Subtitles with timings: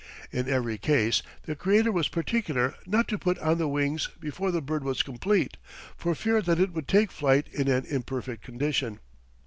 [0.31, 4.59] In every case, the Creator was particular not to put on the wings before the
[4.59, 5.57] bird was complete,
[5.95, 8.99] for fear that it would take flight in an imperfect condition.